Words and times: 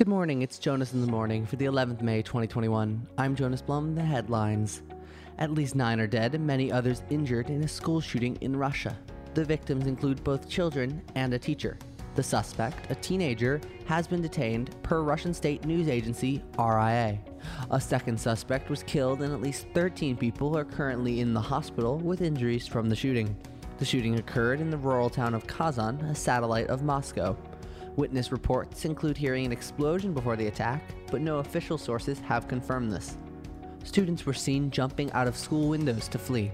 Good 0.00 0.08
morning, 0.08 0.40
it's 0.40 0.58
Jonas 0.58 0.94
in 0.94 1.02
the 1.02 1.12
morning 1.12 1.44
for 1.44 1.56
the 1.56 1.66
11th 1.66 2.00
May 2.00 2.22
2021. 2.22 3.06
I'm 3.18 3.36
Jonas 3.36 3.60
Blum, 3.60 3.94
the 3.94 4.00
headlines. 4.00 4.80
At 5.36 5.52
least 5.52 5.74
nine 5.74 6.00
are 6.00 6.06
dead 6.06 6.34
and 6.34 6.46
many 6.46 6.72
others 6.72 7.02
injured 7.10 7.50
in 7.50 7.62
a 7.64 7.68
school 7.68 8.00
shooting 8.00 8.38
in 8.40 8.56
Russia. 8.56 8.96
The 9.34 9.44
victims 9.44 9.86
include 9.86 10.24
both 10.24 10.48
children 10.48 11.02
and 11.16 11.34
a 11.34 11.38
teacher. 11.38 11.76
The 12.14 12.22
suspect, 12.22 12.90
a 12.90 12.94
teenager, 12.94 13.60
has 13.84 14.06
been 14.06 14.22
detained 14.22 14.74
per 14.82 15.02
Russian 15.02 15.34
state 15.34 15.66
news 15.66 15.86
agency 15.86 16.42
RIA. 16.58 17.18
A 17.70 17.78
second 17.78 18.18
suspect 18.18 18.70
was 18.70 18.82
killed 18.82 19.20
and 19.20 19.34
at 19.34 19.42
least 19.42 19.66
13 19.74 20.16
people 20.16 20.56
are 20.56 20.64
currently 20.64 21.20
in 21.20 21.34
the 21.34 21.42
hospital 21.42 21.98
with 21.98 22.22
injuries 22.22 22.66
from 22.66 22.88
the 22.88 22.96
shooting. 22.96 23.36
The 23.76 23.84
shooting 23.84 24.18
occurred 24.18 24.62
in 24.62 24.70
the 24.70 24.78
rural 24.78 25.10
town 25.10 25.34
of 25.34 25.46
Kazan, 25.46 26.00
a 26.06 26.14
satellite 26.14 26.68
of 26.68 26.82
Moscow. 26.82 27.36
Witness 27.96 28.30
reports 28.30 28.84
include 28.84 29.16
hearing 29.16 29.44
an 29.44 29.52
explosion 29.52 30.14
before 30.14 30.36
the 30.36 30.46
attack, 30.46 30.82
but 31.10 31.20
no 31.20 31.38
official 31.38 31.76
sources 31.76 32.20
have 32.20 32.48
confirmed 32.48 32.92
this. 32.92 33.18
Students 33.84 34.24
were 34.24 34.34
seen 34.34 34.70
jumping 34.70 35.10
out 35.12 35.26
of 35.26 35.36
school 35.36 35.68
windows 35.68 36.06
to 36.08 36.18
flee. 36.18 36.52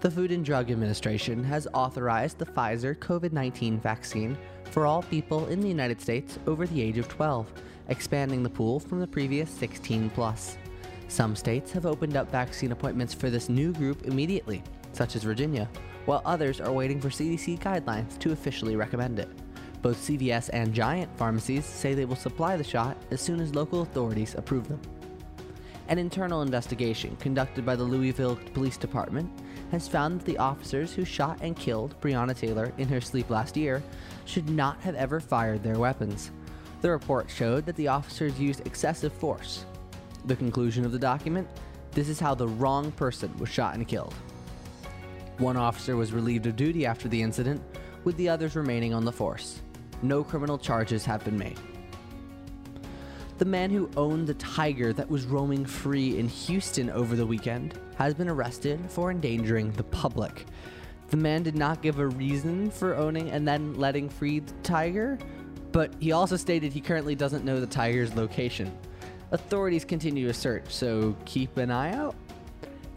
The 0.00 0.10
Food 0.10 0.32
and 0.32 0.44
Drug 0.44 0.70
Administration 0.70 1.44
has 1.44 1.68
authorized 1.74 2.38
the 2.38 2.46
Pfizer 2.46 2.96
COVID 2.96 3.32
19 3.32 3.80
vaccine 3.80 4.36
for 4.70 4.86
all 4.86 5.02
people 5.02 5.46
in 5.48 5.60
the 5.60 5.68
United 5.68 6.00
States 6.00 6.38
over 6.46 6.66
the 6.66 6.80
age 6.80 6.98
of 6.98 7.08
12, 7.08 7.52
expanding 7.88 8.42
the 8.42 8.50
pool 8.50 8.80
from 8.80 9.00
the 9.00 9.06
previous 9.06 9.50
16 9.50 10.10
plus. 10.10 10.56
Some 11.08 11.34
states 11.34 11.72
have 11.72 11.86
opened 11.86 12.16
up 12.16 12.30
vaccine 12.30 12.72
appointments 12.72 13.12
for 13.12 13.30
this 13.30 13.48
new 13.48 13.72
group 13.72 14.06
immediately, 14.06 14.62
such 14.92 15.16
as 15.16 15.22
Virginia, 15.22 15.68
while 16.04 16.22
others 16.24 16.60
are 16.60 16.72
waiting 16.72 17.00
for 17.00 17.08
CDC 17.08 17.58
guidelines 17.58 18.18
to 18.20 18.32
officially 18.32 18.76
recommend 18.76 19.18
it. 19.18 19.28
Both 19.82 20.06
CVS 20.06 20.50
and 20.52 20.74
Giant 20.74 21.10
pharmacies 21.16 21.64
say 21.64 21.94
they 21.94 22.04
will 22.04 22.16
supply 22.16 22.56
the 22.56 22.64
shot 22.64 22.96
as 23.10 23.20
soon 23.20 23.40
as 23.40 23.54
local 23.54 23.82
authorities 23.82 24.34
approve 24.34 24.68
them. 24.68 24.80
An 25.88 25.98
internal 25.98 26.42
investigation 26.42 27.16
conducted 27.16 27.66
by 27.66 27.74
the 27.76 27.82
Louisville 27.82 28.38
Police 28.54 28.76
Department 28.76 29.30
has 29.72 29.88
found 29.88 30.20
that 30.20 30.26
the 30.26 30.38
officers 30.38 30.92
who 30.92 31.04
shot 31.04 31.38
and 31.40 31.56
killed 31.56 32.00
Breonna 32.00 32.36
Taylor 32.36 32.72
in 32.78 32.88
her 32.88 33.00
sleep 33.00 33.30
last 33.30 33.56
year 33.56 33.82
should 34.24 34.48
not 34.48 34.80
have 34.82 34.94
ever 34.94 35.18
fired 35.18 35.62
their 35.62 35.78
weapons. 35.78 36.30
The 36.80 36.90
report 36.90 37.30
showed 37.30 37.66
that 37.66 37.76
the 37.76 37.88
officers 37.88 38.38
used 38.38 38.66
excessive 38.66 39.12
force. 39.12 39.64
The 40.26 40.36
conclusion 40.36 40.84
of 40.84 40.92
the 40.92 40.98
document 40.98 41.48
this 41.92 42.08
is 42.08 42.20
how 42.20 42.34
the 42.34 42.46
wrong 42.46 42.92
person 42.92 43.36
was 43.38 43.48
shot 43.48 43.74
and 43.74 43.86
killed. 43.86 44.14
One 45.38 45.56
officer 45.56 45.96
was 45.96 46.12
relieved 46.12 46.46
of 46.46 46.54
duty 46.54 46.86
after 46.86 47.08
the 47.08 47.20
incident, 47.20 47.60
with 48.04 48.16
the 48.16 48.28
others 48.28 48.54
remaining 48.54 48.94
on 48.94 49.04
the 49.04 49.12
force. 49.12 49.60
No 50.02 50.24
criminal 50.24 50.58
charges 50.58 51.04
have 51.04 51.24
been 51.24 51.38
made. 51.38 51.58
The 53.38 53.44
man 53.44 53.70
who 53.70 53.90
owned 53.96 54.26
the 54.26 54.34
tiger 54.34 54.92
that 54.92 55.08
was 55.08 55.24
roaming 55.24 55.64
free 55.64 56.18
in 56.18 56.28
Houston 56.28 56.90
over 56.90 57.16
the 57.16 57.26
weekend 57.26 57.78
has 57.96 58.12
been 58.12 58.28
arrested 58.28 58.80
for 58.90 59.10
endangering 59.10 59.72
the 59.72 59.84
public. 59.84 60.44
The 61.08 61.16
man 61.16 61.42
did 61.42 61.56
not 61.56 61.82
give 61.82 61.98
a 61.98 62.06
reason 62.06 62.70
for 62.70 62.94
owning 62.94 63.30
and 63.30 63.48
then 63.48 63.74
letting 63.74 64.08
free 64.08 64.40
the 64.40 64.52
tiger, 64.62 65.18
but 65.72 65.94
he 66.00 66.12
also 66.12 66.36
stated 66.36 66.72
he 66.72 66.80
currently 66.80 67.14
doesn't 67.14 67.44
know 67.44 67.60
the 67.60 67.66
tiger's 67.66 68.14
location. 68.14 68.76
Authorities 69.32 69.84
continue 69.84 70.26
to 70.26 70.34
search, 70.34 70.70
so 70.72 71.16
keep 71.24 71.56
an 71.56 71.70
eye 71.70 71.94
out. 71.94 72.14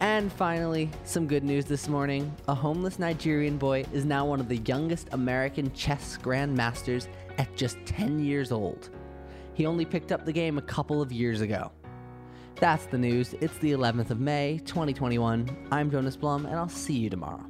And 0.00 0.32
finally, 0.32 0.90
some 1.04 1.26
good 1.26 1.44
news 1.44 1.66
this 1.66 1.86
morning. 1.86 2.34
A 2.48 2.54
homeless 2.54 2.98
Nigerian 2.98 3.58
boy 3.58 3.84
is 3.92 4.06
now 4.06 4.24
one 4.24 4.40
of 4.40 4.48
the 4.48 4.56
youngest 4.56 5.08
American 5.12 5.70
chess 5.74 6.16
grandmasters 6.16 7.06
at 7.36 7.54
just 7.54 7.76
10 7.84 8.18
years 8.18 8.50
old. 8.50 8.88
He 9.52 9.66
only 9.66 9.84
picked 9.84 10.10
up 10.10 10.24
the 10.24 10.32
game 10.32 10.56
a 10.56 10.62
couple 10.62 11.02
of 11.02 11.12
years 11.12 11.42
ago. 11.42 11.70
That's 12.54 12.86
the 12.86 12.96
news. 12.96 13.34
It's 13.42 13.58
the 13.58 13.72
11th 13.72 14.08
of 14.08 14.20
May, 14.20 14.62
2021. 14.64 15.68
I'm 15.70 15.90
Jonas 15.90 16.16
Blum, 16.16 16.46
and 16.46 16.56
I'll 16.56 16.68
see 16.70 16.96
you 16.96 17.10
tomorrow. 17.10 17.44